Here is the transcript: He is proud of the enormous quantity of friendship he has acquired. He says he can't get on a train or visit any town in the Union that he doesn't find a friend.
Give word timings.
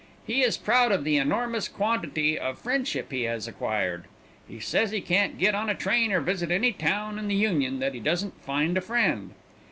He 0.25 0.41
is 0.41 0.57
proud 0.57 0.91
of 0.91 1.03
the 1.03 1.17
enormous 1.17 1.67
quantity 1.67 2.35
of 2.39 2.57
friendship 2.57 3.11
he 3.11 3.21
has 3.25 3.47
acquired. 3.47 4.05
He 4.47 4.59
says 4.59 4.89
he 4.89 4.99
can't 4.99 5.37
get 5.37 5.53
on 5.53 5.69
a 5.69 5.75
train 5.75 6.11
or 6.11 6.21
visit 6.21 6.49
any 6.49 6.71
town 6.71 7.19
in 7.19 7.27
the 7.27 7.35
Union 7.35 7.77
that 7.77 7.93
he 7.93 7.99
doesn't 7.99 8.41
find 8.41 8.75
a 8.79 8.81
friend. 8.81 9.35